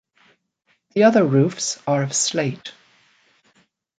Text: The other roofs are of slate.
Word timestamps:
The 0.95 1.03
other 1.03 1.23
roofs 1.23 1.79
are 1.85 2.01
of 2.01 2.15
slate. 2.15 2.71